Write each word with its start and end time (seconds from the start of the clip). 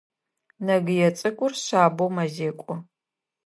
Нэгые 0.65 1.07
цӏыкӏур 1.17 1.53
шъабэу 1.63 2.09
мэзекӏо. 2.15 2.73